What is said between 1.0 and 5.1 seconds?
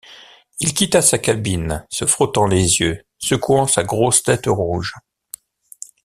sa cabine, se frottant les yeux, secouant sa grosse tête rouge.